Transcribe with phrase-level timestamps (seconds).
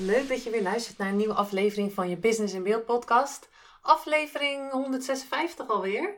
[0.00, 3.48] Leuk dat je weer luistert naar een nieuwe aflevering van je Business in Beeld podcast.
[3.82, 6.16] Aflevering 156 alweer.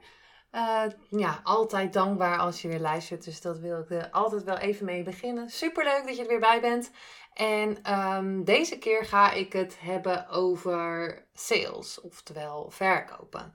[0.52, 4.56] Uh, ja, altijd dankbaar als je weer luistert, dus dat wil ik er altijd wel
[4.56, 5.50] even mee beginnen.
[5.50, 6.90] Super leuk dat je er weer bij bent.
[7.34, 13.52] En um, deze keer ga ik het hebben over sales, oftewel verkopen.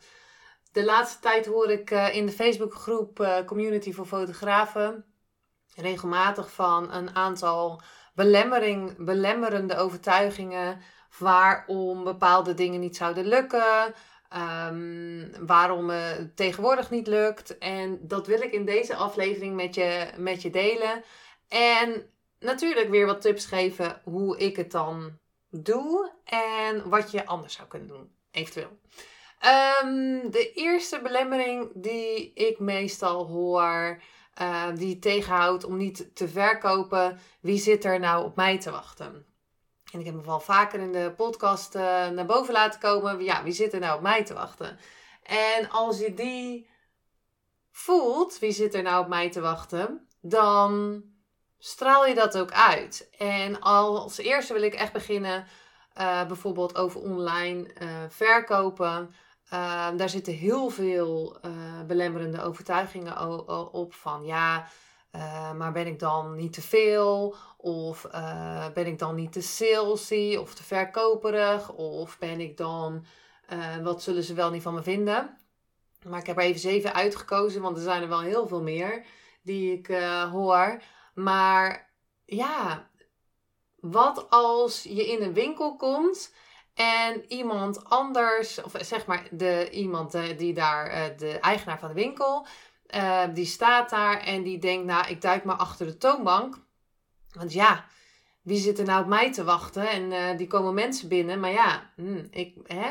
[0.71, 5.05] De laatste tijd hoor ik uh, in de Facebookgroep uh, Community voor Fotografen
[5.75, 7.81] regelmatig van een aantal
[8.13, 10.79] belemmering, belemmerende overtuigingen
[11.19, 13.93] waarom bepaalde dingen niet zouden lukken.
[14.67, 17.57] Um, waarom het tegenwoordig niet lukt.
[17.57, 21.03] En dat wil ik in deze aflevering met je, met je delen.
[21.47, 25.17] En natuurlijk weer wat tips geven hoe ik het dan
[25.49, 28.79] doe en wat je anders zou kunnen doen, eventueel.
[29.83, 34.01] Um, de eerste belemmering die ik meestal hoor
[34.41, 37.19] uh, die tegenhoudt om niet te verkopen.
[37.41, 39.25] Wie zit er nou op mij te wachten?
[39.91, 43.23] En ik heb me wel vaker in de podcast uh, naar boven laten komen.
[43.23, 44.79] Ja, wie zit er nou op mij te wachten?
[45.23, 46.69] En als je die
[47.71, 51.03] voelt, wie zit er nou op mij te wachten, dan
[51.57, 53.09] straal je dat ook uit.
[53.17, 55.45] En als eerste wil ik echt beginnen,
[55.97, 57.67] uh, bijvoorbeeld over online
[58.09, 59.13] verkopen.
[59.53, 61.51] Uh, daar zitten heel veel uh,
[61.87, 63.39] belemmerende overtuigingen
[63.73, 64.67] op van ja,
[65.15, 67.35] uh, maar ben ik dan niet te veel?
[67.57, 71.71] Of eh, ben ik dan niet te salesy of te verkoperig?
[71.71, 73.05] Of ben ik dan,
[73.83, 75.37] wat zullen ze wel niet van me vinden?
[76.05, 79.05] Maar ik heb er even zeven uitgekozen, want er zijn er wel heel veel meer
[79.41, 79.87] die ik
[80.31, 80.81] hoor.
[81.13, 81.91] Maar
[82.25, 82.89] ja,
[83.79, 86.33] wat als je in een winkel komt
[86.73, 91.87] en iemand anders, of zeg maar de, iemand eh, die daar, eh, de eigenaar van
[91.87, 92.45] de winkel,
[92.95, 96.57] uh, die staat daar en die denkt, nou, ik duik maar achter de toonbank.
[97.31, 97.85] Want ja,
[98.41, 99.89] wie zit er nou op mij te wachten?
[99.89, 102.89] En die komen mensen binnen, maar ja, hm, ik, hè,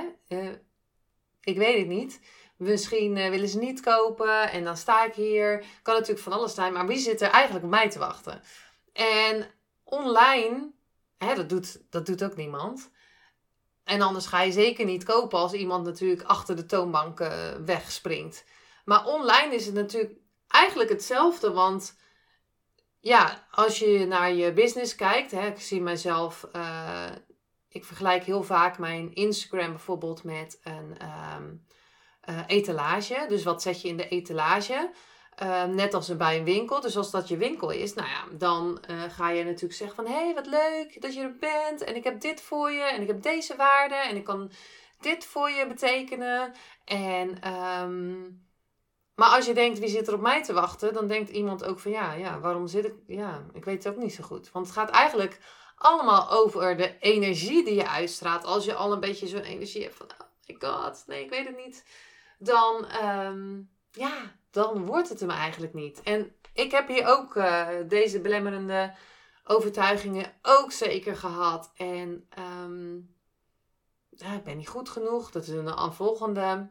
[1.40, 2.20] ik weet het niet.
[2.56, 5.64] Misschien willen ze niet kopen en dan sta ik hier.
[5.82, 8.42] Kan natuurlijk van alles zijn, maar wie zit er eigenlijk op mij te wachten?
[8.92, 9.50] En
[9.84, 10.70] online,
[11.18, 12.90] hè, dat, doet, dat doet ook niemand.
[13.84, 18.44] En anders ga je zeker niet kopen als iemand natuurlijk achter de toonbank uh, wegspringt.
[18.84, 20.12] Maar online is het natuurlijk
[20.48, 21.52] eigenlijk hetzelfde.
[21.52, 21.98] Want
[23.00, 27.10] ja, als je naar je business kijkt, hè, ik zie mezelf, uh,
[27.68, 30.96] ik vergelijk heel vaak mijn Instagram bijvoorbeeld met een
[31.36, 31.66] um,
[32.28, 33.24] uh, etalage.
[33.28, 34.90] Dus wat zet je in de etalage?
[35.42, 36.80] Uh, net als bij een winkel.
[36.80, 40.06] Dus als dat je winkel is, nou ja, dan uh, ga je natuurlijk zeggen van...
[40.06, 41.84] hé, hey, wat leuk dat je er bent.
[41.84, 42.82] En ik heb dit voor je.
[42.82, 43.94] En ik heb deze waarde.
[43.94, 44.50] En ik kan
[45.00, 46.52] dit voor je betekenen.
[46.84, 47.52] En,
[47.82, 48.48] um,
[49.14, 50.92] maar als je denkt, wie zit er op mij te wachten?
[50.92, 52.94] Dan denkt iemand ook van, ja, ja, waarom zit ik...
[53.06, 54.50] Ja, ik weet het ook niet zo goed.
[54.52, 55.40] Want het gaat eigenlijk
[55.76, 58.44] allemaal over de energie die je uitstraalt.
[58.44, 60.06] Als je al een beetje zo'n energie hebt van...
[60.06, 61.84] Oh my god, nee, ik weet het niet.
[62.38, 66.02] Dan, um, ja dan wordt het hem eigenlijk niet.
[66.02, 68.94] En ik heb hier ook uh, deze belemmerende
[69.44, 71.70] overtuigingen ook zeker gehad.
[71.74, 73.14] En um,
[74.10, 75.30] ja, ik ben niet goed genoeg.
[75.30, 76.70] Dat is een volgende.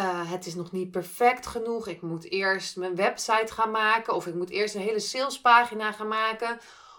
[0.00, 1.86] Uh, het is nog niet perfect genoeg.
[1.86, 4.14] Ik moet eerst mijn website gaan maken.
[4.14, 6.58] Of ik moet eerst een hele salespagina gaan maken.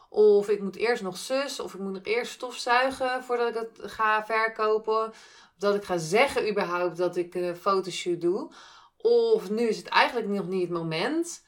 [0.10, 1.60] Of ik moet eerst nog zus.
[1.60, 5.08] Of ik moet nog eerst stofzuigen voordat ik het ga verkopen.
[5.08, 8.52] Of dat ik ga zeggen überhaupt dat ik een fotoshoot doe.
[9.02, 11.46] Of nu is het eigenlijk nog niet het moment.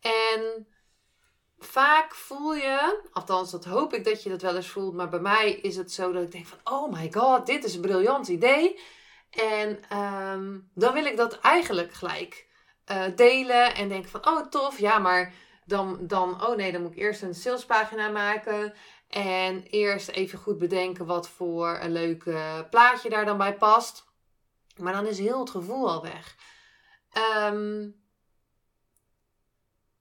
[0.00, 0.66] En
[1.58, 5.20] vaak voel je, althans dat hoop ik dat je dat wel eens voelt, maar bij
[5.20, 8.28] mij is het zo dat ik denk van, oh my god, dit is een briljant
[8.28, 8.80] idee.
[9.30, 12.46] En um, dan wil ik dat eigenlijk gelijk
[12.90, 15.32] uh, delen en denk van, oh tof, ja, maar
[15.64, 18.74] dan, dan, oh nee, dan moet ik eerst een salespagina maken.
[19.08, 22.24] En eerst even goed bedenken wat voor een leuk
[22.70, 24.04] plaatje daar dan bij past.
[24.76, 26.36] Maar dan is heel het gevoel al weg.
[27.52, 28.02] Um,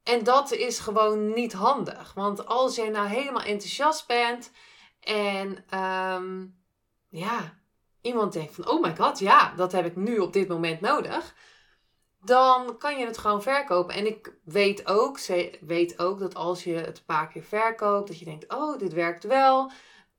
[0.03, 2.13] en dat is gewoon niet handig.
[2.13, 4.51] Want als jij nou helemaal enthousiast bent
[4.99, 6.57] en um,
[7.09, 7.57] ja,
[8.01, 11.35] iemand denkt van, oh my god, ja, dat heb ik nu op dit moment nodig.
[12.25, 13.95] dan kan je het gewoon verkopen.
[13.95, 15.19] En ik weet ook,
[15.61, 18.93] weet ook dat als je het een paar keer verkoopt, dat je denkt, oh, dit
[18.93, 19.71] werkt wel.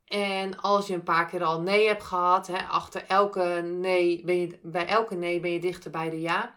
[0.04, 4.40] En als je een paar keer al nee hebt gehad, hè, achter elke nee ben
[4.40, 6.54] je, bij elke nee ben je dichter bij de ja.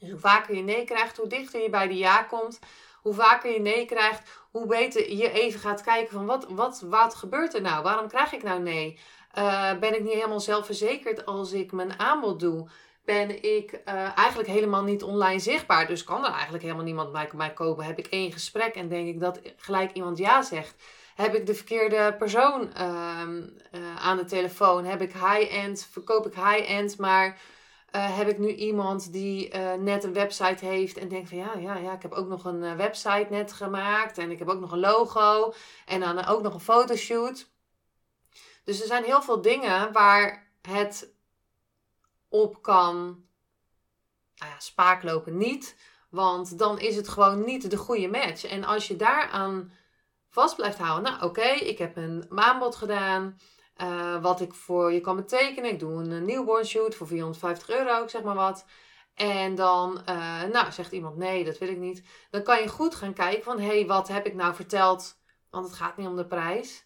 [0.00, 2.58] Dus hoe vaker je nee krijgt, hoe dichter je bij de ja komt.
[3.02, 7.14] Hoe vaker je nee krijgt, hoe beter je even gaat kijken van wat, wat, wat
[7.14, 7.82] gebeurt er nou?
[7.82, 8.98] Waarom krijg ik nou nee?
[9.38, 12.68] Uh, ben ik niet helemaal zelfverzekerd als ik mijn aanbod doe?
[13.04, 15.86] Ben ik uh, eigenlijk helemaal niet online zichtbaar?
[15.86, 17.84] Dus kan er eigenlijk helemaal niemand bij mij kopen?
[17.84, 20.82] Heb ik één gesprek en denk ik dat gelijk iemand ja zegt?
[21.14, 23.20] Heb ik de verkeerde persoon uh,
[23.72, 24.84] uh, aan de telefoon?
[24.84, 25.88] Heb ik high-end?
[25.90, 27.38] Verkoop ik high-end, maar
[27.92, 31.56] uh, heb ik nu iemand die uh, net een website heeft en denkt van ja,
[31.58, 34.60] ja, ja, ik heb ook nog een uh, website net gemaakt en ik heb ook
[34.60, 35.52] nog een logo
[35.86, 37.50] en dan ook nog een fotoshoot.
[38.64, 41.12] Dus er zijn heel veel dingen waar het
[42.28, 42.96] op kan
[44.34, 45.76] nou ja, spaaklopen niet,
[46.10, 48.44] want dan is het gewoon niet de goede match.
[48.44, 49.72] En als je daaraan
[50.28, 53.38] vast blijft houden, nou oké, ik heb een aanbod gedaan.
[53.82, 55.70] Uh, wat ik voor je kan betekenen.
[55.70, 58.64] Ik doe een newborn shoot voor 450 euro, ik zeg maar wat.
[59.14, 62.02] En dan uh, nou, zegt iemand nee, dat wil ik niet.
[62.30, 65.18] Dan kan je goed gaan kijken van hé, hey, wat heb ik nou verteld?
[65.50, 66.84] Want het gaat niet om de prijs.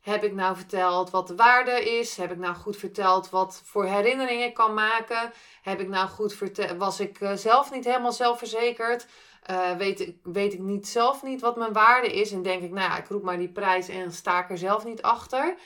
[0.00, 2.16] Heb ik nou verteld wat de waarde is?
[2.16, 5.32] Heb ik nou goed verteld wat voor herinneringen ik kan maken?
[5.62, 6.78] Heb ik nou goed verteld?
[6.78, 9.06] Was ik zelf niet helemaal zelfverzekerd?
[9.50, 12.32] Uh, weet, ik, weet ik niet zelf niet wat mijn waarde is?
[12.32, 14.84] En denk ik, nou ja, ik roep maar die prijs en sta ik er zelf
[14.84, 15.56] niet achter.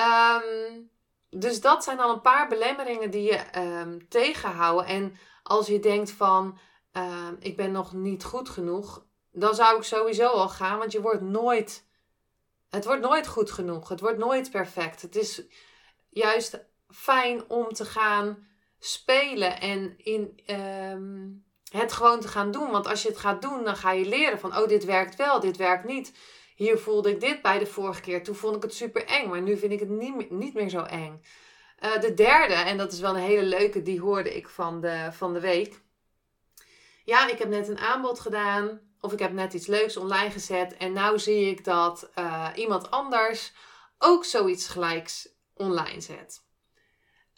[0.00, 0.90] Um,
[1.30, 4.86] dus dat zijn al een paar belemmeringen die je um, tegenhouden.
[4.86, 6.58] En als je denkt van,
[6.92, 11.00] um, ik ben nog niet goed genoeg, dan zou ik sowieso al gaan, want je
[11.00, 11.86] wordt nooit,
[12.68, 13.88] het wordt nooit goed genoeg.
[13.88, 15.02] Het wordt nooit perfect.
[15.02, 15.42] Het is
[16.08, 18.46] juist fijn om te gaan
[18.78, 20.40] spelen en in
[21.70, 22.70] het gewoon te gaan doen.
[22.70, 25.40] Want als je het gaat doen, dan ga je leren van, oh, dit werkt wel,
[25.40, 26.12] dit werkt niet.
[26.60, 28.22] Hier voelde ik dit bij de vorige keer.
[28.22, 30.68] Toen vond ik het super eng, maar nu vind ik het niet meer, niet meer
[30.68, 31.22] zo eng.
[31.84, 35.08] Uh, de derde, en dat is wel een hele leuke, die hoorde ik van de,
[35.12, 35.80] van de week.
[37.04, 38.80] Ja, ik heb net een aanbod gedaan.
[39.00, 40.76] Of ik heb net iets leuks online gezet.
[40.76, 43.52] En nu zie ik dat uh, iemand anders
[43.98, 46.44] ook zoiets gelijks online zet.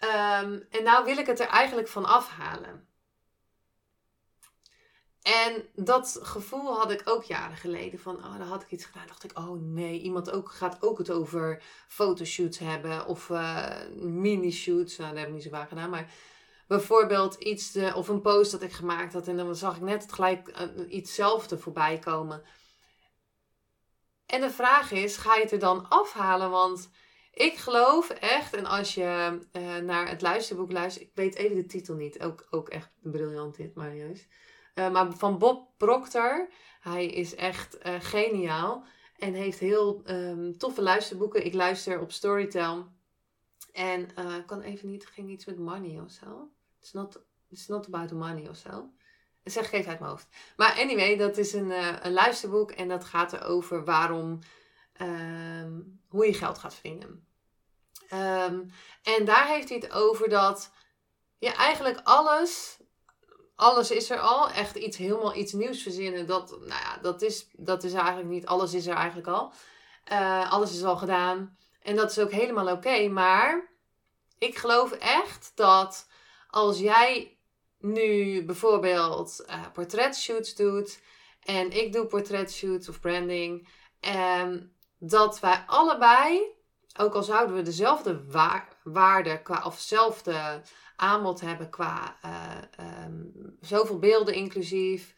[0.01, 2.89] Um, en nou wil ik het er eigenlijk van afhalen.
[5.23, 7.99] En dat gevoel had ik ook jaren geleden.
[7.99, 9.07] Van, oh, dan had ik iets gedaan.
[9.07, 13.07] dacht ik, oh nee, iemand ook, gaat ook het over fotoshoots hebben.
[13.07, 14.97] Of uh, mini-shoots.
[14.97, 15.91] Nou, dat heb ik niet zo vaak gedaan.
[15.91, 16.13] Maar
[16.67, 19.29] bijvoorbeeld iets, de, of een post dat ik gemaakt had.
[19.29, 22.43] En dan zag ik net gelijk uh, ietszelfde voorbij komen.
[24.27, 26.51] En de vraag is, ga je het er dan afhalen?
[26.51, 26.91] Want
[27.33, 29.39] ik geloof echt, en als je
[29.85, 31.07] naar het luisterboek luistert.
[31.07, 32.23] Ik weet even de titel niet.
[32.23, 34.27] Ook, ook echt briljant dit, maar juist.
[34.75, 36.49] Uh, maar van Bob Proctor.
[36.81, 38.85] Hij is echt uh, geniaal.
[39.17, 41.45] En heeft heel um, toffe luisterboeken.
[41.45, 42.87] Ik luister op Storytel.
[43.73, 46.51] En uh, kan even niet, ging iets met money of zo.
[46.81, 48.91] It's not, it's not about the money of zo.
[49.45, 50.27] Zeg ik uit mijn hoofd.
[50.57, 51.71] Maar anyway, dat is een,
[52.07, 52.71] een luisterboek.
[52.71, 54.39] En dat gaat erover waarom,
[55.01, 57.27] um, hoe je geld gaat verdienen.
[58.13, 58.71] Um,
[59.03, 60.73] en daar heeft hij het over dat
[61.39, 62.81] je eigenlijk alles
[63.63, 64.51] alles is er al.
[64.51, 66.27] Echt iets, helemaal iets nieuws verzinnen.
[66.27, 68.47] Dat, nou ja, dat is, dat is eigenlijk niet.
[68.47, 69.53] Alles is er eigenlijk al.
[70.13, 71.57] Uh, alles is al gedaan.
[71.83, 73.09] En dat is ook helemaal oké.
[73.09, 73.71] maar
[74.39, 76.09] ik geloof echt dat
[76.49, 77.39] als jij
[77.79, 81.01] nu bijvoorbeeld uh, portretshoots doet.
[81.43, 83.69] En ik doe portretshoots of branding.
[84.41, 86.41] Um, dat wij allebei,
[86.99, 90.63] ook al zouden we dezelfde wa waarde of dezelfde
[91.03, 95.15] aanbod hebben qua uh, um, zoveel beelden inclusief,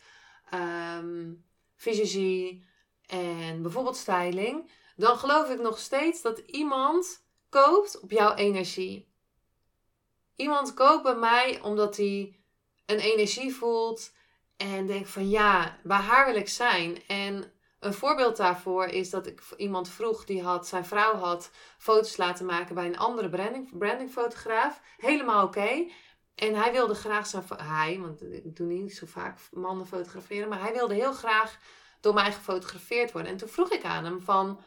[0.55, 1.45] um,
[1.77, 2.65] fysiologie
[3.07, 9.09] en bijvoorbeeld styling, dan geloof ik nog steeds dat iemand koopt op jouw energie.
[10.37, 12.39] Iemand koopt bij mij omdat hij
[12.87, 14.13] een energie voelt
[14.57, 17.07] en denkt van ja, bij haar wil ik zijn.
[17.07, 17.53] En
[17.85, 22.47] een voorbeeld daarvoor is dat ik iemand vroeg die had, zijn vrouw had foto's laten
[22.47, 24.81] maken bij een andere branding, brandingfotograaf.
[24.97, 25.87] Helemaal oké.
[26.35, 30.61] En hij wilde graag zijn, hij, want ik doe niet zo vaak mannen fotograferen, maar
[30.61, 31.59] hij wilde heel graag
[32.01, 33.31] door mij gefotografeerd worden.
[33.31, 34.61] En toen vroeg ik aan hem van,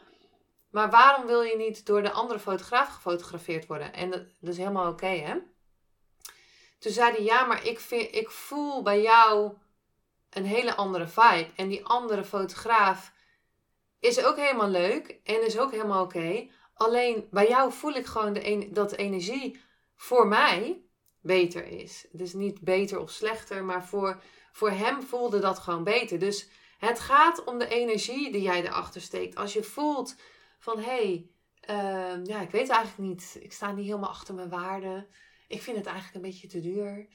[0.70, 3.92] maar waarom wil je niet door de andere fotograaf gefotografeerd worden?
[3.92, 5.34] En dat, dat is helemaal oké, hè?
[6.78, 9.52] Toen zei hij, ja, maar ik, vind, ik voel bij jou
[10.30, 11.50] een hele andere vibe.
[11.56, 13.12] En die andere fotograaf
[14.00, 16.48] is ook helemaal leuk en is ook helemaal oké.
[16.74, 19.60] Alleen bij jou voel ik gewoon de dat energie
[19.94, 20.82] voor mij
[21.20, 22.06] beter is.
[22.12, 26.18] Is niet beter of slechter, maar voor, voor hem voelde dat gewoon beter.
[26.18, 29.36] Dus het gaat om de energie die jij erachter steekt.
[29.36, 30.16] Als je voelt
[30.58, 31.30] van hé, hey,
[31.60, 35.06] ehm, ja, ik weet eigenlijk niet, ik sta niet helemaal achter mijn waarden.
[35.48, 37.08] Ik vind het eigenlijk een beetje te duur.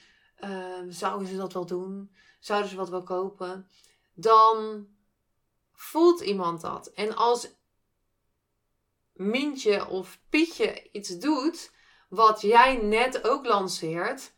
[0.43, 2.15] Uh, zouden ze dat wel doen?
[2.43, 3.69] Zouden ze wat wel kopen?
[4.13, 4.87] Dan
[5.73, 6.87] voelt iemand dat.
[6.87, 7.49] En als
[9.13, 11.71] Mintje of Pietje iets doet
[12.09, 14.33] wat jij net ook lanceert,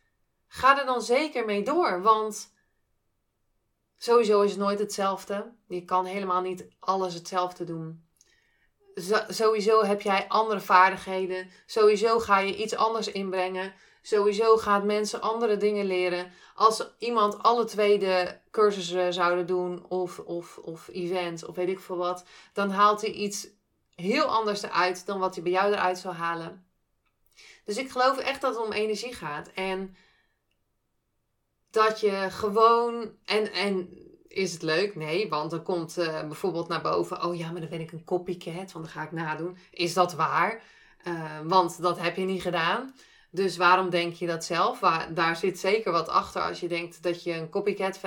[0.48, 2.02] ga er dan zeker mee door.
[2.02, 2.54] Want
[3.98, 5.54] sowieso is het nooit hetzelfde.
[5.68, 8.08] Je kan helemaal niet alles hetzelfde doen.
[9.28, 11.50] sowieso heb jij andere vaardigheden.
[11.66, 13.74] Sowieso ga je iets anders inbrengen.
[14.06, 16.32] Sowieso gaat mensen andere dingen leren.
[16.56, 21.80] Als iemand alle twee de cursussen zouden doen, of, of, of events, of weet ik
[21.80, 23.48] veel wat, dan haalt hij iets
[23.96, 26.66] heel anders eruit dan wat hij bij jou eruit zou halen.
[27.64, 29.48] Dus ik geloof echt dat het om energie gaat.
[29.48, 29.96] En
[31.72, 33.12] dat je gewoon.
[33.26, 33.90] En, en
[34.28, 34.96] is het leuk?
[34.96, 37.24] Nee, want dan komt uh, bijvoorbeeld naar boven.
[37.24, 39.58] Oh ja, maar dan ben ik een copycat, want dan ga ik nadoen.
[39.72, 40.64] Is dat waar?
[41.08, 42.94] Uh, want dat heb je niet gedaan.
[43.36, 44.80] Dus waarom denk je dat zelf?
[45.14, 48.00] Daar zit zeker wat achter als je denkt dat je een copycat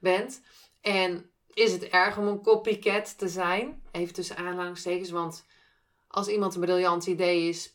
[0.00, 0.40] bent.
[0.80, 3.82] En is het erg om een copycat te zijn?
[3.90, 5.44] Even tussen aanhalingstekens, want
[6.08, 7.72] als iemand een briljant idee is,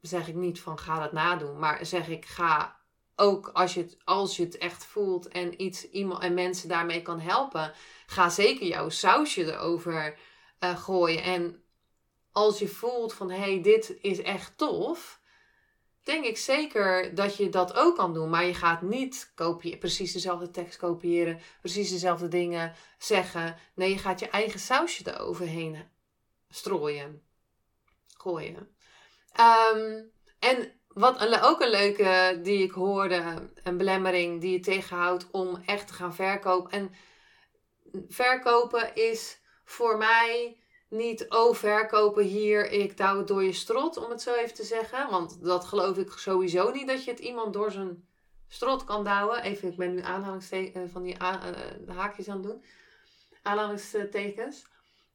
[0.00, 1.58] zeg ik niet van ga dat nadoen.
[1.58, 2.76] Maar zeg ik ga
[3.16, 7.02] ook als je het, als je het echt voelt en, iets, iemand, en mensen daarmee
[7.02, 7.72] kan helpen,
[8.06, 10.18] ga zeker jouw sausje erover
[10.60, 11.22] uh, gooien.
[11.22, 11.62] En
[12.32, 15.19] als je voelt van hé, hey, dit is echt tof
[16.02, 18.30] denk ik zeker dat je dat ook kan doen.
[18.30, 19.32] Maar je gaat niet
[19.78, 23.56] precies dezelfde tekst kopiëren, precies dezelfde dingen zeggen.
[23.74, 25.88] Nee, je gaat je eigen sausje eroverheen
[26.48, 27.22] strooien,
[28.16, 28.76] gooien.
[29.32, 30.02] Ehm,
[30.38, 35.86] en wat ook een leuke die ik hoorde, een belemmering die je tegenhoudt om echt
[35.86, 36.70] te gaan verkopen.
[36.70, 36.94] En
[38.08, 40.59] verkopen is voor mij
[40.90, 44.64] niet, oh, verkopen hier, ik douw het door je strot, om het zo even te
[44.64, 45.10] zeggen.
[45.10, 48.08] Want dat geloof ik sowieso niet, dat je het iemand door zijn
[48.48, 49.42] strot kan douwen.
[49.42, 51.36] Even, ik ben nu aanhalingstekens eh, van die uh,
[51.86, 52.64] haakjes aan het doen.
[53.42, 54.66] Aanhalingstekens.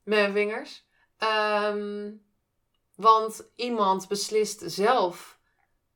[0.03, 0.85] Met mijn vingers.
[1.17, 2.11] Ehm,
[2.95, 5.39] want iemand beslist zelf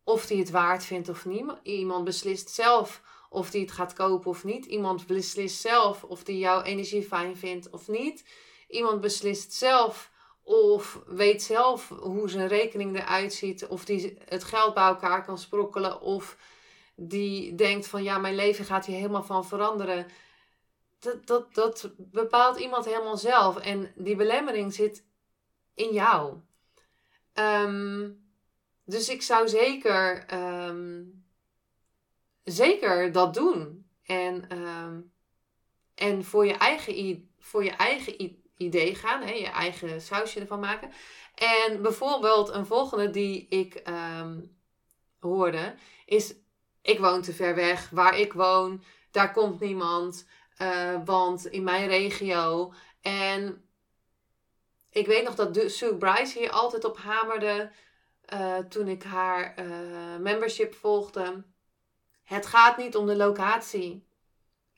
[0.03, 1.53] of hij het waard vindt of niet.
[1.63, 4.65] Iemand beslist zelf of hij het gaat kopen of niet.
[4.65, 8.23] Iemand beslist zelf of hij jouw energie fijn vindt of niet.
[8.69, 10.11] Iemand beslist zelf
[10.43, 13.67] of weet zelf hoe zijn rekening eruit ziet.
[13.67, 16.01] Of die het geld bij elkaar kan sprokkelen.
[16.01, 16.37] Of
[16.95, 20.07] die denkt van ja, mijn leven gaat hier helemaal van veranderen.
[20.99, 23.57] Dat, dat, dat bepaalt iemand helemaal zelf.
[23.57, 25.03] En die belemmering zit
[25.73, 26.37] in jou.
[27.33, 28.09] Ehm,
[28.83, 31.03] dus ik zou zeker, ehm,
[32.43, 33.89] zeker dat doen.
[34.03, 34.99] En, ehm,
[35.95, 38.17] en voor je eigen, voor je eigen
[38.59, 40.91] idee gaan, hè, je eigen sausje ervan maken.
[41.35, 44.39] En bijvoorbeeld een volgende die ik ehm,
[45.19, 45.75] hoorde
[46.05, 46.35] is:
[46.81, 50.27] ik woon te ver weg, waar ik woon, daar komt niemand,
[50.61, 52.73] uh, want in mijn regio.
[53.01, 53.69] En
[54.89, 57.71] ik weet nog dat Sue Bryce hier altijd op hamerde
[58.33, 61.43] uh, toen ik haar uh, membership volgde.
[62.23, 64.07] Het gaat niet om de locatie.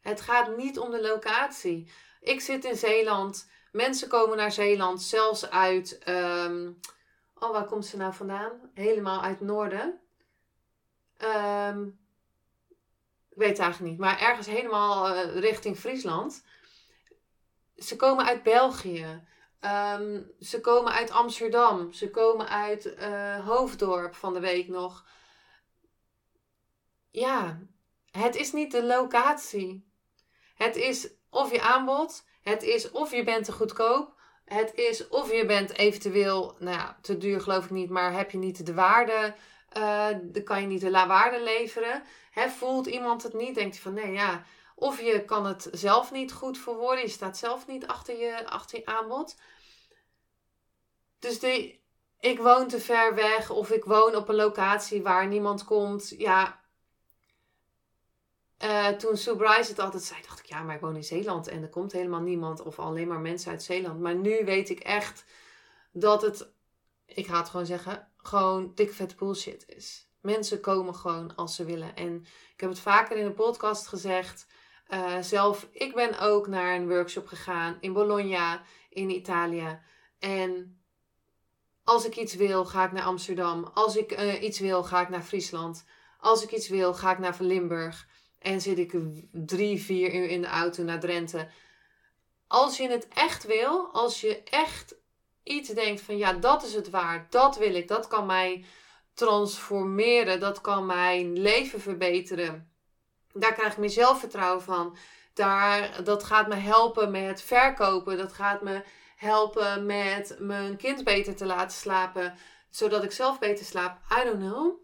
[0.01, 1.91] Het gaat niet om de locatie.
[2.19, 3.49] Ik zit in Zeeland.
[3.71, 6.01] Mensen komen naar Zeeland, zelfs uit.
[6.07, 6.79] Um,
[7.33, 8.71] oh, waar komt ze nou vandaan?
[8.73, 9.99] Helemaal uit noorden.
[11.17, 11.99] Um,
[13.29, 16.45] ik weet het eigenlijk niet, maar ergens helemaal uh, richting Friesland.
[17.75, 19.27] Ze komen uit België.
[19.61, 21.93] Um, ze komen uit Amsterdam.
[21.93, 25.05] Ze komen uit uh, Hoofddorp van de week nog.
[27.09, 27.59] Ja,
[28.11, 29.89] het is niet de locatie.
[30.55, 34.19] Het is of je aanbod het is of je bent te goedkoop.
[34.45, 38.31] Het is of je bent eventueel, nou ja, te duur geloof ik niet, maar heb
[38.31, 39.33] je niet de waarde,
[39.77, 42.03] uh, kan je niet de waarde leveren.
[42.57, 44.43] Voelt iemand het niet, denkt hij van nee ja,
[44.75, 48.77] of je kan het zelf niet goed verwoorden, je staat zelf niet achter je, achter
[48.77, 49.35] je aanbod.
[51.19, 51.79] Dus de,
[52.19, 56.13] ik woon te ver weg of ik woon op een locatie waar niemand komt.
[56.17, 56.60] Ja,
[58.63, 61.61] uh, toen Sue het altijd zei, dacht ik, ja, maar ik woon in Zeeland en
[61.61, 63.99] er komt helemaal niemand of alleen maar mensen uit Zeeland.
[63.99, 65.25] Maar nu weet ik echt
[65.91, 66.51] dat het,
[67.05, 70.09] ik ga het gewoon zeggen, gewoon dik vet bullshit is.
[70.21, 71.95] Mensen komen gewoon als ze willen.
[71.95, 74.47] En ik heb het vaker in de podcast gezegd.
[74.89, 79.79] Uh, zelf, ik ben ook naar een workshop gegaan in Bologna, in Italië.
[80.19, 80.81] En
[81.83, 83.63] als ik iets wil, ga ik naar Amsterdam.
[83.63, 85.85] Als ik uh, iets wil, ga ik naar Friesland.
[86.17, 88.07] Als ik iets wil, ga ik naar Limburg
[88.41, 88.93] en zit ik
[89.31, 91.47] drie, vier uur in de auto naar Drenthe.
[92.47, 94.95] Als je het echt wil, als je echt
[95.43, 98.65] iets denkt van ja, dat is het waard, dat wil ik, dat kan mij
[99.13, 102.71] transformeren, dat kan mijn leven verbeteren.
[103.33, 104.97] Daar krijg ik meer zelfvertrouwen van.
[105.33, 108.17] Daar, dat gaat me helpen met verkopen.
[108.17, 108.83] Dat gaat me
[109.15, 112.33] helpen met mijn kind beter te laten slapen.
[112.69, 113.99] Zodat ik zelf beter slaap.
[114.19, 114.79] I don't know.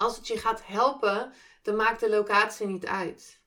[0.00, 3.40] Als het je gaat helpen, dan maakt de locatie niet uit.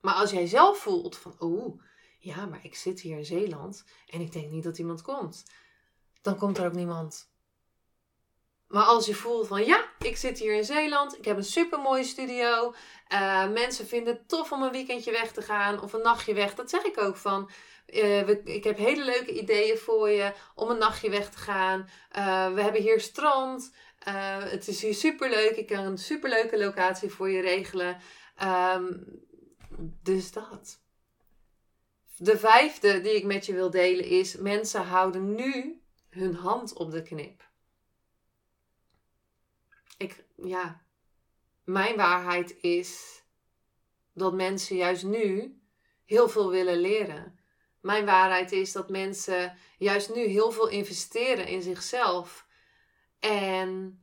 [0.00, 1.82] Maar als jij zelf voelt van, oh,
[2.18, 5.44] ja, maar ik zit hier in Zeeland en ik denk niet dat iemand komt,
[6.22, 7.31] dan komt er ook niemand.
[8.72, 11.78] Maar als je voelt van ja, ik zit hier in Zeeland, ik heb een super
[11.78, 12.74] mooie studio.
[13.12, 16.54] Uh, mensen vinden het tof om een weekendje weg te gaan of een nachtje weg.
[16.54, 17.50] Dat zeg ik ook van.
[17.86, 21.88] Uh, we, ik heb hele leuke ideeën voor je om een nachtje weg te gaan.
[22.16, 23.74] Uh, we hebben hier strand.
[24.48, 25.56] het is hier super leuk.
[25.56, 27.96] Ik kan een super leuke locatie voor je regelen.
[28.74, 29.04] Um,
[30.02, 30.80] dus dat.
[32.16, 36.90] De vijfde die ik met je wil delen is: mensen houden nu hun hand op
[36.90, 37.50] de knip
[40.02, 40.82] ik, ja,
[41.64, 43.22] mijn waarheid is
[44.12, 45.60] dat mensen juist nu
[46.04, 47.38] heel veel willen leren.
[47.80, 52.46] Mijn waarheid is dat mensen juist nu heel veel investeren in zichzelf.
[53.18, 54.02] En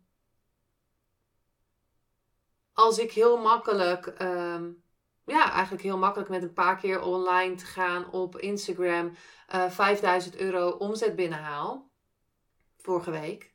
[2.73, 4.71] als ik heel makkelijk, ehm,
[5.25, 9.71] ja, eigenlijk heel makkelijk met een paar keer online te gaan op Instagram uh, eh,
[9.71, 11.91] 5000 euro omzet binnenhaal,
[12.77, 13.53] vorige week,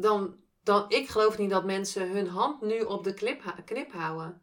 [0.00, 4.42] dan, dan ik geloof niet dat mensen hun hand nu op de knip, knip houden.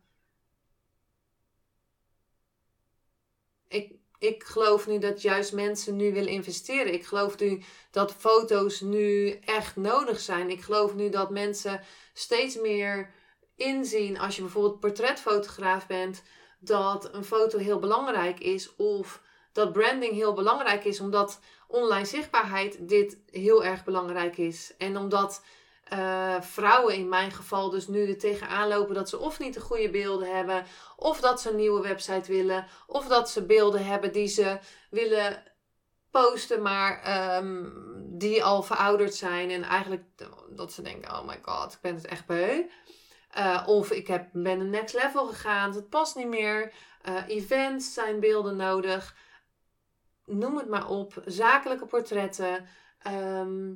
[3.67, 6.93] Ik, ik geloof nu dat juist mensen nu willen investeren.
[6.93, 7.61] Ik geloof nu
[7.91, 10.49] dat foto's nu echt nodig zijn.
[10.49, 11.81] Ik geloof nu dat mensen
[12.13, 13.13] steeds meer
[13.55, 16.23] inzien als je bijvoorbeeld portretfotograaf bent,
[16.59, 22.89] dat een foto heel belangrijk is of dat branding heel belangrijk is, omdat online zichtbaarheid
[22.89, 24.73] dit heel erg belangrijk is.
[24.77, 25.43] En omdat
[25.93, 29.59] uh, vrouwen in mijn geval dus nu er tegenaan lopen dat ze of niet de
[29.59, 34.11] goede beelden hebben, of dat ze een nieuwe website willen, of dat ze beelden hebben
[34.11, 35.43] die ze willen
[36.11, 37.01] posten, maar
[37.37, 37.73] um,
[38.17, 39.49] die al verouderd zijn.
[39.49, 40.03] En eigenlijk
[40.49, 42.63] dat ze denken: oh my god, ik ben het echt beu.
[43.37, 46.73] Uh, of ik heb, ben een next level gegaan, het past niet meer.
[47.09, 49.15] Uh, events zijn beelden nodig
[50.27, 52.67] noem het maar op, zakelijke portretten.
[52.99, 53.71] Ehm,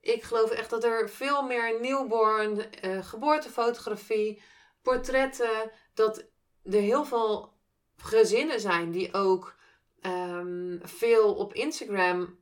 [0.00, 4.42] ik geloof echt dat er veel meer newborn, uh, geboortefotografie,
[4.82, 6.24] portretten, dat
[6.62, 7.54] er heel veel
[7.96, 9.54] gezinnen zijn die ook
[10.00, 12.38] ehm, veel op Instagram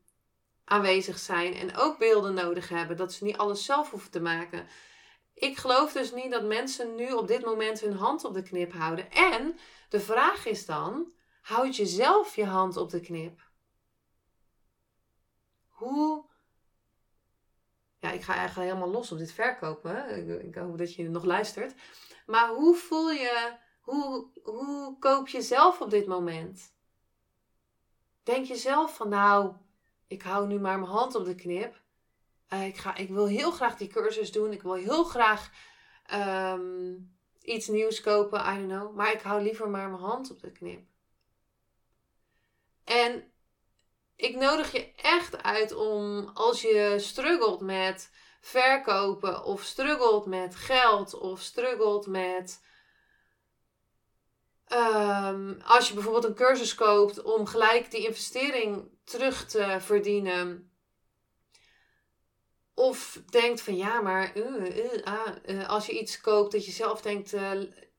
[0.64, 4.66] aanwezig zijn en ook beelden nodig hebben, dat ze niet alles zelf hoeven te maken.
[5.34, 8.72] Ik geloof dus niet dat mensen nu op dit moment hun hand op de knip
[8.72, 9.10] houden.
[9.10, 11.12] En de vraag is dan:
[11.44, 13.40] houd je zelf je hand op de knip?
[15.68, 16.24] Hoe.
[17.98, 20.16] Ja, ik ga eigenlijk helemaal los op dit verkopen.
[20.16, 21.74] Ik, ik hoop dat je nog luistert.
[22.26, 23.56] Maar hoe voel je.
[23.80, 26.74] Hoe, hoe koop je zelf op dit moment?
[28.22, 29.54] Denk je zelf van nou,
[30.06, 31.82] ik hou nu maar mijn hand op de knip.
[32.48, 34.52] Uh, ik, ga, ik wil heel graag die cursus doen.
[34.52, 35.50] Ik wil heel graag
[36.12, 38.40] um, iets nieuws kopen.
[38.40, 38.96] I don't know.
[38.96, 40.92] Maar ik hou liever maar mijn hand op de knip.
[42.84, 43.32] En
[44.16, 51.14] ik nodig je echt uit om als je struggelt met verkopen of struggelt met geld
[51.14, 52.62] of struggelt met
[54.68, 60.70] um, als je bijvoorbeeld een cursus koopt om gelijk die investering terug te verdienen.
[62.74, 66.72] Of denkt van ja, maar uh, uh, ah, uh, als je iets koopt dat je
[66.72, 67.34] zelf denkt,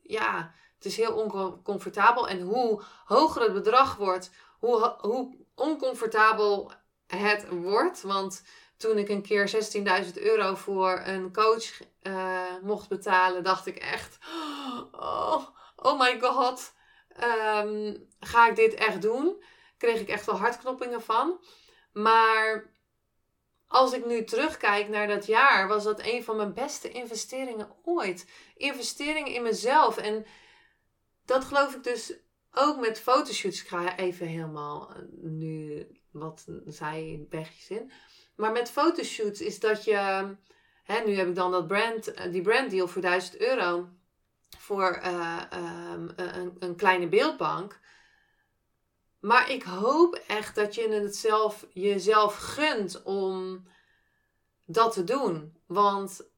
[0.02, 2.28] ja, het is heel oncomfortabel.
[2.28, 4.32] En hoe hoger het bedrag wordt,
[4.66, 6.72] hoe, hoe oncomfortabel
[7.08, 8.02] het wordt.
[8.02, 8.44] Want
[8.78, 9.52] toen ik een keer
[10.06, 14.18] 16.000 euro voor een coach uh, mocht betalen, dacht ik echt:
[14.92, 16.74] oh, oh my god,
[17.24, 19.44] um, ga ik dit echt doen?
[19.78, 21.40] Kreeg ik echt wel hartkloppingen van.
[21.94, 22.74] Maar
[23.68, 28.30] als ik nu terugkijk naar dat jaar, was dat een van mijn beste investeringen ooit.
[28.56, 29.98] Investeringen in mezelf.
[29.98, 30.26] En
[31.26, 32.14] dat geloof ik dus
[32.56, 37.92] ook met fotoshoots, ik ga even helemaal eh, nu wat zij bergjes in.
[38.36, 40.36] Maar met fotoshoots is dat je,
[40.84, 43.90] hè, nu heb ik dan dat brand, eh, die branddeal voor 1000 euro
[44.58, 45.42] voor uh,
[45.94, 47.80] um, een, een, kleine beeldbank.
[49.20, 53.68] Maar ik hoop echt dat je het zelf, jezelf gunt om
[54.66, 55.58] dat te doen.
[55.68, 56.30] Want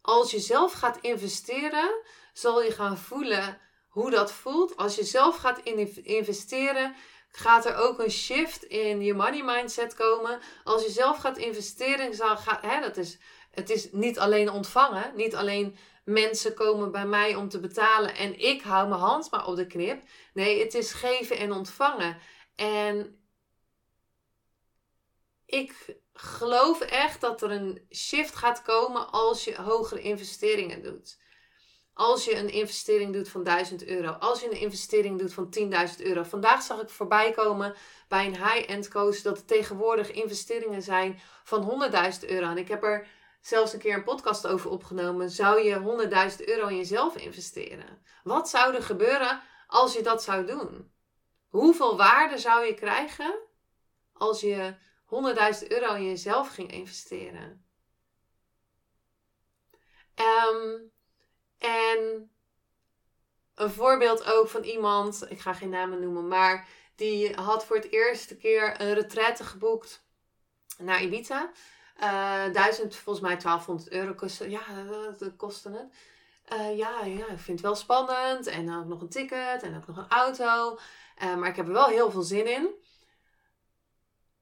[0.00, 4.76] als je zelf gaat investeren, zal je gaan voelen hoe dat voelt.
[4.76, 5.58] Als je zelf gaat
[6.02, 6.94] investeren,
[7.28, 10.40] gaat er ook een shift in je money mindset komen.
[10.64, 13.18] Als je zelf gaat investeren, zal, gaat, hè, dat is,
[13.50, 18.40] het is niet alleen ontvangen, niet alleen mensen komen bij mij om te betalen en
[18.40, 20.02] ik hou mijn hand maar op de knip.
[20.32, 22.18] Nee, het is geven en ontvangen.
[22.54, 23.22] En
[25.46, 31.18] ik geloof echt dat er een shift gaat komen als je hogere investeringen doet.
[31.98, 34.10] Als je een investering doet van 1000 euro.
[34.10, 36.22] Als je een investering doet van 10.000 euro.
[36.22, 37.74] Vandaag zag ik voorbij komen
[38.08, 41.90] bij een high-end coach dat er tegenwoordig investeringen zijn van
[42.22, 42.50] 100.000 euro.
[42.50, 43.06] En ik heb er
[43.40, 45.30] zelfs een keer een podcast over opgenomen.
[45.30, 48.02] Zou je 100.000 euro in jezelf investeren?
[48.24, 50.92] Wat zou er gebeuren als je dat zou doen?
[51.48, 53.38] Hoeveel waarde zou je krijgen
[54.12, 54.74] als je
[55.62, 57.64] 100.000 euro in jezelf ging investeren?
[60.14, 60.96] Um,
[61.98, 62.30] en
[63.54, 67.90] een voorbeeld ook van iemand, ik ga geen namen noemen, maar die had voor het
[67.90, 70.02] eerste keer een retraite geboekt
[70.78, 71.50] naar Ibiza.
[72.00, 74.62] Uh, 1000, volgens mij 1200 euro kostte, ja,
[75.18, 75.92] dat kostte het.
[76.52, 78.46] Uh, ja, ja, ik vind het wel spannend.
[78.46, 80.78] En dan ook nog een ticket en ook nog een auto.
[81.22, 82.68] Uh, maar ik heb er wel heel veel zin in.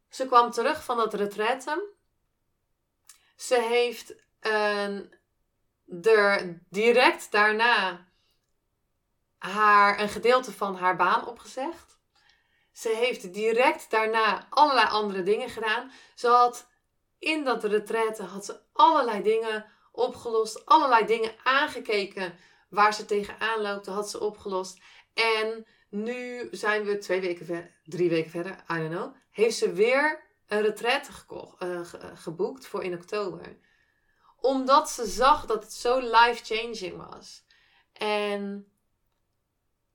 [0.08, 1.88] Ze kwam terug van dat retraite.
[3.36, 5.14] Ze heeft een
[6.02, 8.06] er direct daarna
[9.38, 11.98] haar, een gedeelte van haar baan opgezegd.
[12.72, 15.90] Ze heeft direct daarna allerlei andere dingen gedaan.
[16.14, 16.68] Ze had
[17.18, 22.34] in dat retraite had ze allerlei dingen opgelost, allerlei dingen aangekeken
[22.68, 24.80] waar ze tegenaan loopt, had ze opgelost.
[25.14, 29.72] En nu zijn we twee weken verder, drie weken verder, I don't know, heeft ze
[29.72, 31.10] weer een retraite
[31.58, 31.80] uh,
[32.14, 33.56] geboekt voor in oktober
[34.46, 37.44] omdat ze zag dat het zo life-changing was.
[37.92, 38.70] En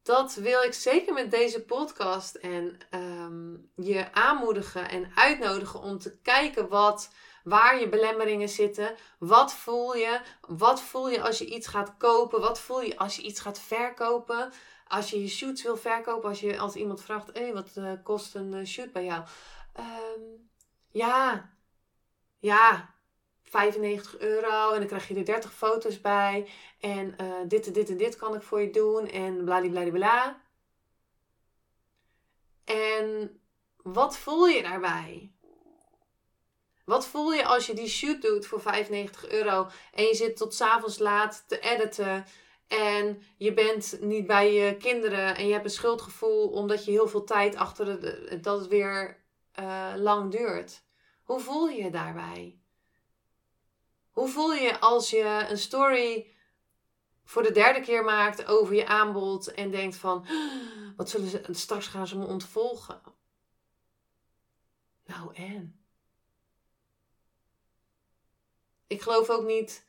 [0.04, 6.18] dat wil ik zeker met deze podcast en ehm, je aanmoedigen en uitnodigen om te
[6.18, 7.10] kijken wat,
[7.44, 8.96] waar je belemmeringen zitten.
[9.20, 10.22] Wat voel je?
[10.42, 12.42] Wat voel je als je iets gaat kopen?
[12.42, 14.52] Wat voel je als je iets gaat verkopen?
[14.88, 17.92] Als je je shoots wil verkopen, als, je, als iemand vraagt: hé, hey, wat uh,
[18.04, 19.24] kost een uh, shoot bij jou?
[19.80, 20.50] Um,
[20.90, 21.50] ja,
[22.40, 22.96] ja,
[23.52, 26.48] 95 euro en dan krijg je er 30 foto's bij.
[26.80, 30.42] En uh, dit en dit en dit kan ik voor je doen en bladibladibla.
[32.64, 33.40] En
[33.76, 35.32] wat voel je daarbij?
[36.86, 40.54] Wat voel je als je die shoot doet voor 95 euro en je zit tot
[40.54, 42.26] s'avonds laat te editen
[42.68, 47.08] en je bent niet bij je kinderen en je hebt een schuldgevoel omdat je heel
[47.08, 49.24] veel tijd achter de, dat het weer
[49.60, 50.84] uh, lang duurt?
[51.24, 52.61] Hoe voel je je daarbij?
[54.12, 56.36] Hoe voel je als je een story
[57.24, 60.26] voor de derde keer maakt over je aanbod en denkt van,
[60.96, 63.02] wat zullen ze, straks gaan ze me ontvolgen?
[65.06, 65.86] Nou en?
[68.88, 69.86] Ik geloof ook niet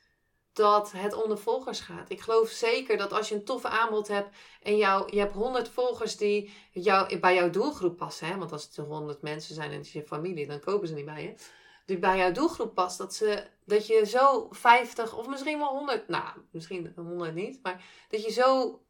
[0.52, 2.10] dat het om de volgers gaat.
[2.10, 5.68] Ik geloof zeker dat als je een toffe aanbod hebt en jou, je hebt 100
[5.68, 8.36] volgers die jou, bij jouw doelgroep passen, hè?
[8.36, 11.04] want als het 100 mensen zijn en het is je familie, dan kopen ze niet
[11.04, 11.34] bij je
[11.98, 12.98] bij jouw doelgroep past.
[12.98, 17.84] Dat, ze, dat je zo 50 of misschien wel 100, nou misschien 100 niet, maar
[18.08, 18.80] dat je zo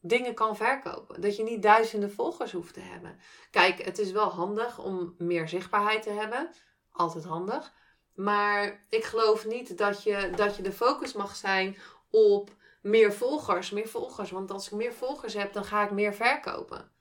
[0.00, 1.20] dingen kan verkopen.
[1.20, 3.18] Dat je niet duizenden volgers hoeft te hebben.
[3.50, 6.50] Kijk, het is wel handig om meer zichtbaarheid te hebben.
[6.92, 7.72] Altijd handig.
[8.14, 11.76] Maar ik geloof niet dat je, dat je de focus mag zijn
[12.10, 12.50] op
[12.82, 13.70] meer volgers.
[13.70, 14.30] Meer volgers.
[14.30, 16.91] Want als ik meer volgers heb, dan ga ik meer verkopen.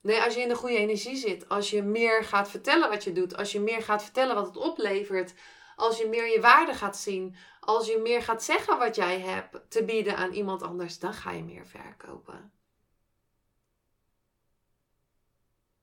[0.00, 3.12] Nee, als je in de goede energie zit, als je meer gaat vertellen wat je
[3.12, 5.34] doet, als je meer gaat vertellen wat het oplevert,
[5.76, 9.70] als je meer je waarde gaat zien, als je meer gaat zeggen wat jij hebt
[9.70, 12.52] te bieden aan iemand anders, dan ga je meer verkopen.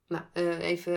[0.07, 0.93] Nou, uh, even,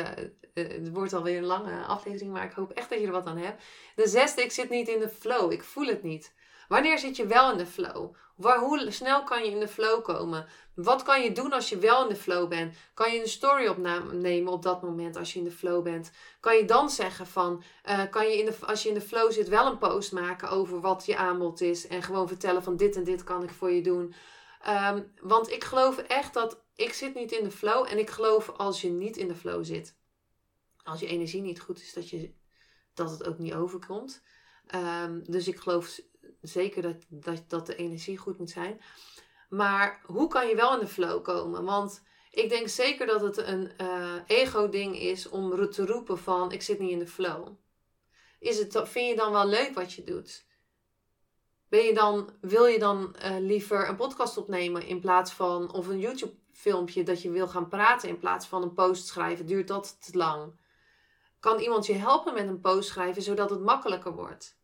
[0.55, 3.27] uh, het wordt alweer een lange aflevering, maar ik hoop echt dat je er wat
[3.27, 3.63] aan hebt.
[3.95, 6.35] De zesde, ik zit niet in de flow, ik voel het niet.
[6.69, 8.15] Wanneer zit je wel in de flow?
[8.37, 10.47] Waar, hoe snel kan je in de flow komen?
[10.75, 12.77] Wat kan je doen als je wel in de flow bent?
[12.95, 16.11] Kan je een story opnemen op dat moment als je in de flow bent?
[16.41, 19.33] Kan je dan zeggen van, uh, kan je in de, als je in de flow
[19.33, 22.97] zit wel een post maken over wat je aanbod is en gewoon vertellen van dit
[22.97, 24.15] en dit kan ik voor je doen?
[24.69, 28.51] Um, want ik geloof echt dat ik zit niet in de flow en ik geloof
[28.51, 29.97] als je niet in de flow zit,
[30.83, 32.35] als je energie niet goed is, dat, je,
[32.95, 34.23] dat het ook niet overkomt.
[34.75, 36.01] Um, dus ik geloof
[36.41, 38.81] zeker dat, dat, dat de energie goed moet zijn.
[39.49, 41.65] Maar hoe kan je wel in de flow komen?
[41.65, 46.63] Want ik denk zeker dat het een uh, ego-ding is om te roepen van ik
[46.63, 47.49] zit niet in de flow.
[48.39, 50.47] is het, vind je dan wel leuk wat je doet?
[51.69, 55.89] Ben je dan, wil je dan uh, liever een podcast opnemen in plaats van, of
[55.89, 59.47] een YouTube filmpje dat je wil gaan praten in plaats van een post schrijven?
[59.47, 60.53] Duurt dat te lang?
[61.41, 64.58] Kan iemand je helpen met een post schrijven zodat het makkelijker wordt?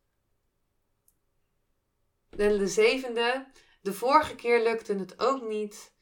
[2.37, 3.45] En de zevende,
[3.81, 5.93] de vorige keer lukte het ook niet.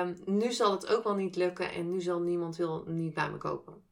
[0.00, 3.30] Um, nu zal het ook wel niet lukken en nu zal niemand wil niet bij
[3.30, 3.82] me kopen.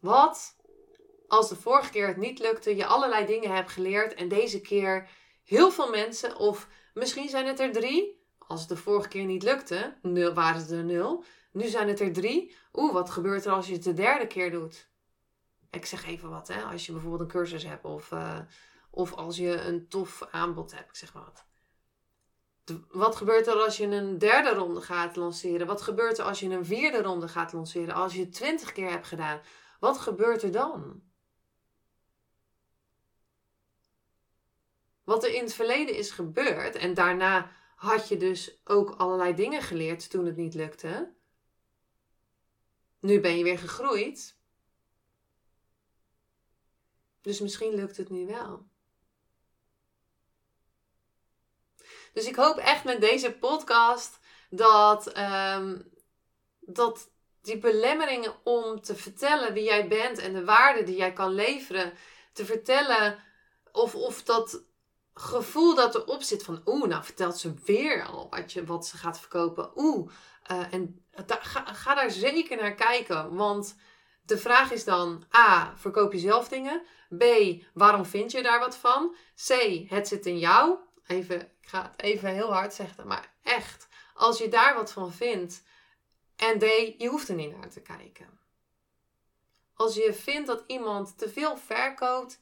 [0.00, 0.56] Wat
[1.28, 5.08] als de vorige keer het niet lukte, je allerlei dingen hebt geleerd en deze keer
[5.44, 9.42] heel veel mensen, of misschien zijn het er drie, als het de vorige keer niet
[9.42, 12.56] lukte, nul, waren het er nul, nu zijn het er drie.
[12.72, 14.90] Oeh, wat gebeurt er als je het de derde keer doet?
[15.70, 16.62] Ik zeg even wat, hè?
[16.62, 18.38] als je bijvoorbeeld een cursus hebt of, uh,
[18.94, 21.44] of als je een tof aanbod hebt, zeg maar wat.
[22.88, 25.66] Wat gebeurt er als je een derde ronde gaat lanceren?
[25.66, 27.94] Wat gebeurt er als je een vierde ronde gaat lanceren?
[27.94, 29.40] Als je het twintig keer hebt gedaan,
[29.80, 31.02] wat gebeurt er dan?
[35.04, 39.62] Wat er in het verleden is gebeurd, en daarna had je dus ook allerlei dingen
[39.62, 41.14] geleerd toen het niet lukte.
[43.00, 44.38] Nu ben je weer gegroeid.
[47.20, 48.70] Dus misschien lukt het nu wel.
[52.12, 54.18] Dus ik hoop echt met deze podcast
[54.50, 55.80] dat, ehm,
[56.60, 57.10] dat
[57.42, 61.92] die belemmeringen om te vertellen wie jij bent en de waarde die jij kan leveren,
[62.32, 63.18] te vertellen
[63.72, 64.62] of, of dat
[65.14, 68.96] gevoel dat erop zit van, oeh, nou vertelt ze weer al wat, je, wat ze
[68.96, 69.70] gaat verkopen.
[69.76, 70.10] Oeh,
[70.50, 73.76] uh, en ga, ga daar zeker naar kijken, want
[74.22, 76.82] de vraag is dan, A, verkoop je zelf dingen?
[77.18, 77.24] B,
[77.74, 79.14] waarom vind je daar wat van?
[79.46, 79.50] C,
[79.88, 80.76] het zit in jou.
[81.06, 85.12] Even, ik ga het even heel hard zeggen, maar echt, als je daar wat van
[85.12, 85.62] vindt.
[86.36, 86.62] En D,
[86.98, 88.40] je hoeft er niet naar te kijken.
[89.74, 92.40] Als je vindt dat iemand te veel verkoopt,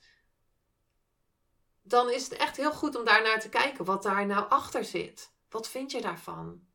[1.82, 4.84] dan is het echt heel goed om daar naar te kijken wat daar nou achter
[4.84, 5.32] zit.
[5.48, 6.66] Wat vind je daarvan?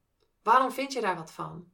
[0.43, 1.71] Waarom vind je daar wat van?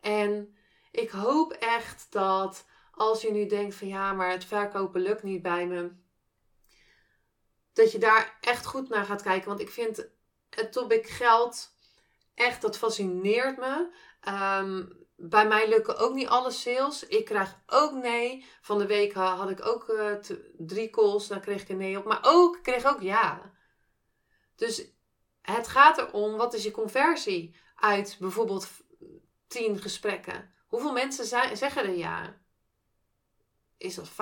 [0.00, 0.56] En
[0.90, 5.42] ik hoop echt dat als je nu denkt van ja, maar het verkopen lukt niet
[5.42, 5.92] bij me,
[7.72, 9.48] dat je daar echt goed naar gaat kijken.
[9.48, 10.08] Want ik vind
[10.50, 11.74] het topic geld
[12.34, 13.90] echt, dat fascineert me.
[14.28, 17.06] Um, bij mij lukken ook niet alle sales.
[17.06, 18.44] Ik krijg ook nee.
[18.60, 20.14] Van de week had ik ook uh,
[20.56, 21.26] drie calls.
[21.26, 22.04] Daar kreeg ik een nee op.
[22.04, 23.52] Maar ook, ik kreeg ook ja.
[24.56, 24.84] Dus
[25.42, 28.68] het gaat erom, wat is je conversie uit bijvoorbeeld
[29.46, 30.54] 10 gesprekken?
[30.66, 32.40] Hoeveel mensen zeggen er ja?
[33.76, 34.12] Is dat 50%?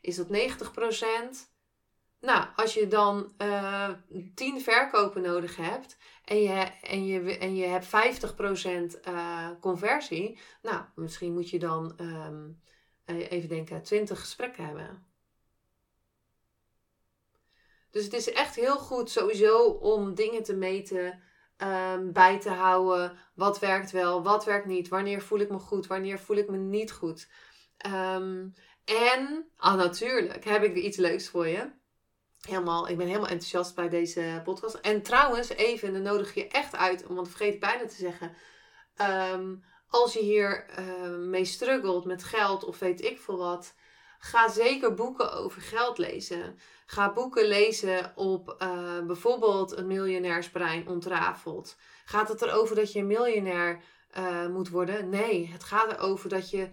[0.00, 1.54] Is dat 90%?
[2.26, 3.90] Nou, als je dan uh,
[4.34, 10.84] 10 verkopen nodig hebt en je, en je, en je hebt 50% uh, conversie, nou,
[10.94, 12.60] misschien moet je dan um,
[13.06, 15.06] even denken, 20 gesprekken hebben.
[17.90, 21.22] Dus het is echt heel goed sowieso om dingen te meten,
[21.58, 23.18] um, bij te houden.
[23.34, 26.56] Wat werkt wel, wat werkt niet, wanneer voel ik me goed, wanneer voel ik me
[26.56, 27.28] niet goed.
[27.86, 31.84] Um, en, ah, natuurlijk, heb ik weer iets leuks voor je
[32.46, 34.74] helemaal, ik ben helemaal enthousiast bij deze podcast.
[34.74, 38.32] En trouwens, even, dan nodig je echt uit, want vergeet bijna te zeggen.
[39.32, 43.74] Um, als je hier uh, mee struggelt met geld of weet ik veel wat,
[44.18, 46.58] ga zeker boeken over geld lezen.
[46.86, 51.76] Ga boeken lezen op uh, bijvoorbeeld een miljonairsbrein ontrafeld.
[52.04, 53.82] Gaat het erover dat je een miljonair
[54.18, 55.08] uh, moet worden?
[55.08, 56.68] Nee, het gaat erover dat je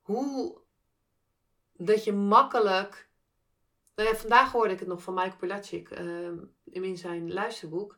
[0.00, 0.60] hoe
[1.72, 3.05] dat je makkelijk
[3.96, 6.28] nou vandaag hoorde ik het nog van Michael Pilacic uh,
[6.64, 7.96] in zijn luisterboek.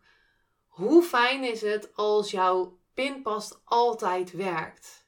[0.67, 5.07] Hoe fijn is het als jouw pinpas altijd werkt?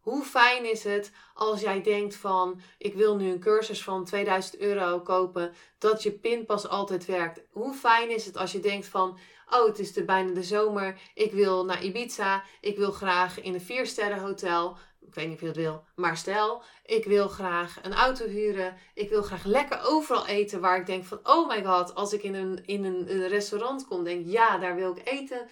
[0.00, 4.58] Hoe fijn is het als jij denkt van ik wil nu een cursus van 2000
[4.58, 7.42] euro kopen, dat je pinpas altijd werkt?
[7.50, 9.18] Hoe fijn is het als je denkt van
[9.50, 13.54] oh het is de, bijna de zomer, ik wil naar Ibiza, ik wil graag in
[13.54, 17.78] een viersterren hotel, ik weet niet of je dat wil, maar stel, ik wil graag
[17.82, 18.76] een auto huren.
[18.94, 22.22] Ik wil graag lekker overal eten waar ik denk van, oh my god, als ik
[22.22, 25.48] in een, in een, restaurant kom, denk ja, daar wil ik eten.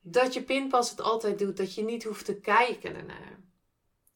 [0.00, 3.42] Dat je pinpas het altijd doet, dat je niet hoeft te kijken ernaar.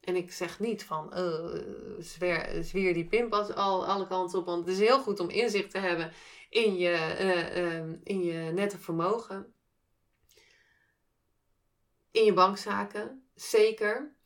[0.01, 1.63] En ik zeg niet van, uh,
[1.99, 5.71] zwer, zwier die pinpas al alle kanten op, want het is heel goed om inzicht
[5.71, 6.13] te hebben
[6.51, 9.53] in je, uh, in je nette vermogen.
[12.11, 14.17] In je bankzaken, zeker.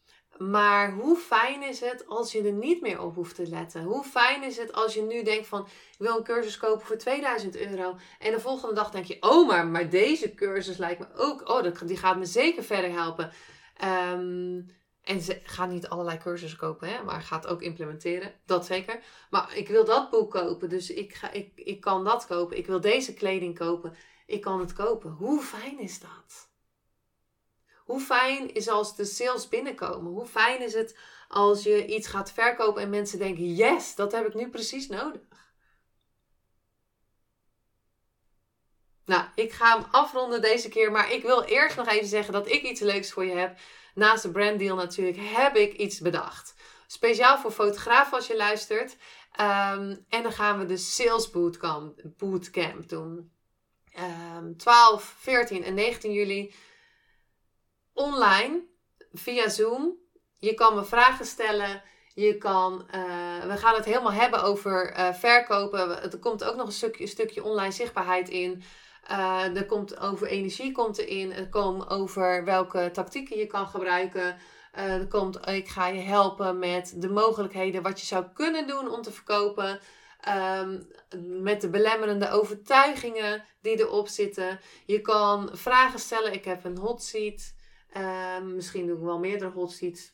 [0.50, 3.82] Maar hoe fijn is het als je er niet meer op hoeft te letten?
[3.82, 6.96] Hoe fijn is het als je nu denkt van, ik wil een cursus kopen voor
[6.96, 7.96] 2000 euro.
[8.18, 11.86] En de volgende dag denk je, oh maar, maar deze cursus lijkt me ook, oh
[11.86, 13.32] die gaat me zeker verder helpen.
[13.84, 14.66] Um,
[15.02, 18.34] En ze gaat niet allerlei cursussen kopen, hè, maar gaat ook implementeren.
[18.46, 19.00] Dat zeker.
[19.30, 22.56] Maar ik wil dat boek kopen, dus ik, ga, ik, ik kan dat kopen.
[22.56, 23.94] Ik wil deze kleding kopen.
[24.26, 25.10] Ik kan het kopen.
[25.10, 26.51] Hoe fijn is dat?
[27.84, 30.12] Hoe fijn is als de sales binnenkomen?
[30.12, 30.96] Hoe fijn is het
[31.28, 35.20] als je iets gaat verkopen en mensen denken: yes, dat heb ik nu precies nodig?
[39.04, 42.48] Nou, ik ga hem afronden deze keer, maar ik wil eerst nog even zeggen dat
[42.48, 43.58] ik iets leuks voor je heb.
[43.94, 46.54] Naast de branddeal natuurlijk heb ik iets bedacht.
[46.86, 48.96] Speciaal voor fotografen als je luistert.
[49.32, 53.32] Ehm, en dan gaan we de Sales Bootcamp, bootcamp doen.
[54.38, 56.54] Um, 12, 14 en 19 juli.
[57.92, 58.62] Online,
[59.12, 59.96] via Zoom.
[60.38, 61.82] Je kan me vragen stellen.
[62.14, 66.02] Je kan, uh, we gaan het helemaal hebben over uh, verkopen.
[66.02, 68.62] Er komt ook nog een stukje, stukje online zichtbaarheid in.
[69.10, 71.32] Uh, er komt over energie komt erin.
[71.32, 74.36] Er komt over welke tactieken je kan gebruiken.
[74.72, 79.02] Er komt, ik ga je helpen met de mogelijkheden wat je zou kunnen doen om
[79.02, 79.80] te verkopen.
[80.58, 80.88] Um,
[81.40, 84.60] met de belemmerende overtuigingen die erop zitten.
[84.86, 86.32] Je kan vragen stellen.
[86.32, 87.54] Ik heb een hot seat.
[87.96, 90.12] Um, misschien doe ik wel meerdere hot seats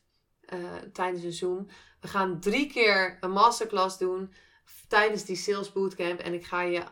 [0.54, 0.58] uh,
[0.92, 1.66] tijdens een Zoom.
[2.00, 4.32] We gaan drie keer een masterclass doen
[4.88, 6.20] tijdens die sales bootcamp.
[6.20, 6.82] En ik ga je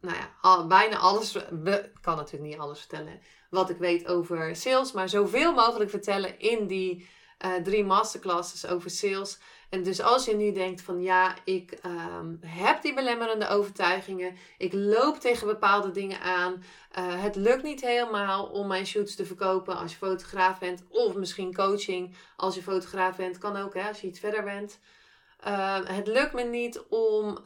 [0.00, 3.20] nou ja, bijna alles, ik kan natuurlijk niet alles vertellen
[3.50, 7.08] wat ik weet over sales, maar zoveel mogelijk vertellen in die
[7.44, 9.38] uh, drie masterclasses over sales.
[9.74, 14.72] En dus als je nu denkt van ja, ik um, heb die belemmerende overtuigingen, ik
[14.72, 19.76] loop tegen bepaalde dingen aan, uh, het lukt niet helemaal om mijn shoots te verkopen
[19.76, 24.00] als je fotograaf bent, of misschien coaching als je fotograaf bent, kan ook hè, als
[24.00, 24.78] je iets verder bent.
[25.46, 27.38] Uh, het lukt me niet om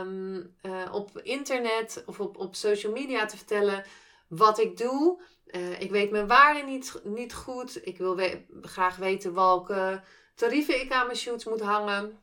[0.00, 3.84] um, uh, op internet of op, op social media te vertellen
[4.28, 5.20] wat ik doe.
[5.50, 7.86] Uh, ik weet mijn waarde niet, niet goed.
[7.86, 8.18] Ik wil
[8.62, 10.02] graag weten welke
[10.34, 12.22] tarieven ik aan mijn shoots moet hangen.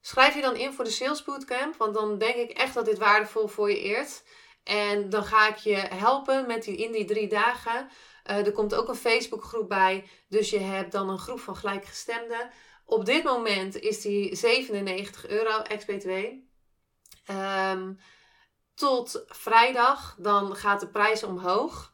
[0.00, 2.98] Schrijf je dan in voor de Sales Bootcamp, want dan denk ik echt dat dit
[2.98, 4.22] waardevol voor je eert.
[4.64, 7.88] En dan ga ik je helpen met die, in die drie dagen.
[8.22, 12.50] er komt ook een Facebookgroep bij, dus je hebt dan een groep van gelijkgestemden.
[12.84, 16.10] Op dit moment is die 97 euro ex-BTW.
[17.30, 17.98] Um,
[18.74, 21.92] tot vrijdag, dan gaat de prijs omhoog.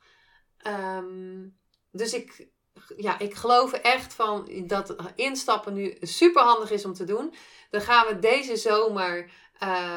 [0.67, 1.59] Um,
[1.91, 2.49] dus ik,
[2.97, 7.35] ja, ik geloof echt van dat instappen nu super handig is om te doen.
[7.71, 9.31] Dan gaan we deze zomer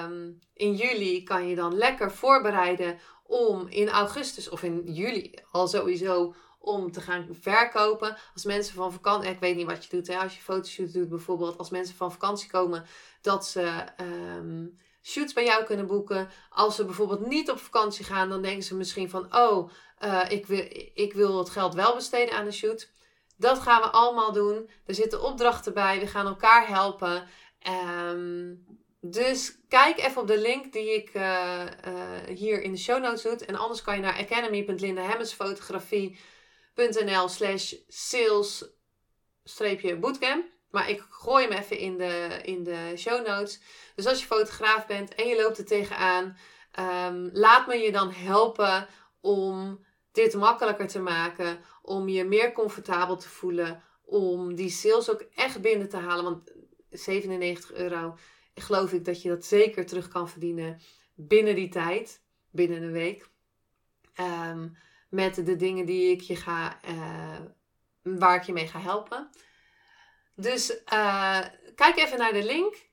[0.04, 5.68] um, in juli kan je dan lekker voorbereiden om in augustus of in juli al
[5.68, 8.18] sowieso om te gaan verkopen.
[8.34, 11.10] Als mensen van vakantie, ik weet niet wat je doet, hè, als je fotoshoots doet
[11.10, 12.86] bijvoorbeeld, als mensen van vakantie komen,
[13.22, 13.84] dat ze
[14.38, 16.30] um, shoots bij jou kunnen boeken.
[16.50, 19.72] Als ze bijvoorbeeld niet op vakantie gaan, dan denken ze misschien van, oh,
[20.04, 22.92] uh, ik, wil, ik wil het geld wel besteden aan een shoot.
[23.38, 24.70] Dat gaan we allemaal doen.
[24.86, 26.00] Er zitten opdrachten bij.
[26.00, 27.28] We gaan elkaar helpen.
[28.12, 28.66] Um,
[29.02, 33.22] dus kijk even op de link die ik uh, uh, hier in de show notes
[33.22, 33.36] doe.
[33.36, 36.18] En anders kan je naar academy.lindahemmensfotografie.com
[36.80, 38.66] nl slash sales
[40.00, 40.46] bootcamp.
[40.70, 43.60] Maar ik gooi hem even in de, in de show notes.
[43.96, 46.38] Dus als je fotograaf bent en je loopt er tegenaan,
[46.80, 48.88] um, laat me je dan helpen
[49.22, 51.60] om dit makkelijker te maken.
[51.82, 53.84] Om je meer comfortabel te voelen.
[54.06, 56.24] Om die sales ook echt binnen te halen.
[56.24, 56.52] Want
[56.90, 58.18] 97 euro,
[58.56, 60.80] geloof ik dat je dat zeker terug kan verdienen
[61.16, 62.22] binnen die tijd.
[62.52, 63.30] Binnen een week.
[64.20, 64.78] Um,
[65.10, 67.40] met de dingen die ik je ga, uh,
[68.02, 69.30] waar ik je mee ga helpen.
[70.40, 71.40] Dus uh,
[71.76, 72.88] kijk even naar de link.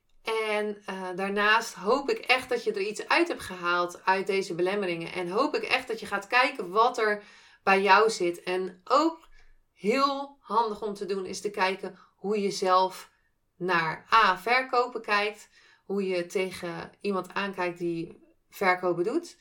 [0.56, 4.54] En uh, daarnaast hoop ik echt dat je er iets uit hebt gehaald uit deze
[4.54, 5.12] belemmeringen.
[5.12, 7.22] En hoop ik echt dat je gaat kijken wat er
[7.62, 8.42] bij jou zit.
[8.42, 9.28] En ook
[9.72, 13.10] heel handig om te doen is te kijken hoe je zelf
[13.56, 15.48] naar A, verkopen kijkt.
[15.84, 19.36] Hoe je tegen iemand aankijkt die verkopen doet.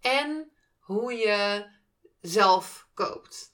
[0.00, 1.66] En hoe je
[2.20, 3.53] zelf koopt.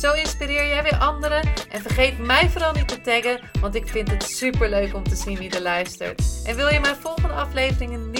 [0.00, 1.42] Zo inspireer jij weer anderen.
[1.70, 5.16] En vergeet mij vooral niet te taggen, want ik vind het super leuk om te
[5.16, 6.22] zien wie er luistert.
[6.44, 8.19] En wil je mijn volgende afleveringen niet